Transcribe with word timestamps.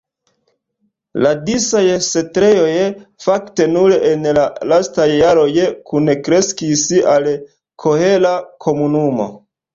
La 1.25 1.33
disaj 1.49 1.83
setlejoj 2.05 2.71
fakte 3.25 3.67
nur 3.75 3.93
en 4.13 4.25
la 4.39 4.47
lastaj 4.73 5.07
jaroj 5.11 5.47
kunkreskis 5.93 6.89
al 7.15 7.31
kohera 7.87 8.35
komunumo. 8.67 9.31